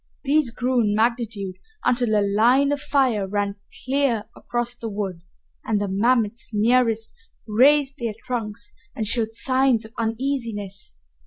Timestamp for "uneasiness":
9.99-10.97